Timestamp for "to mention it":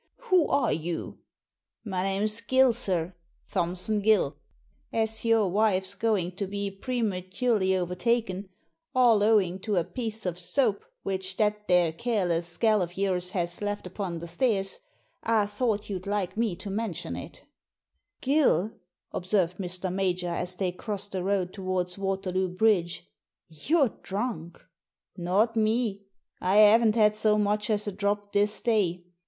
16.55-17.43